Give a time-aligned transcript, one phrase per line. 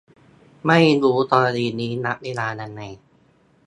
[0.65, 2.81] ไม่รู้กรณีนี้นับเวลายังไง